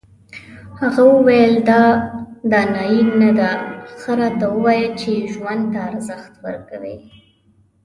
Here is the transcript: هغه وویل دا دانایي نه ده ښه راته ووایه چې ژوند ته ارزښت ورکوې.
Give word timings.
هغه 0.79 1.01
وویل 1.13 1.53
دا 1.69 1.83
دانایي 2.51 3.01
نه 3.21 3.29
ده 3.39 3.49
ښه 3.99 4.11
راته 4.19 4.45
ووایه 4.53 4.89
چې 4.99 5.11
ژوند 5.33 5.63
ته 5.73 5.79
ارزښت 5.89 6.33
ورکوې. 6.45 6.95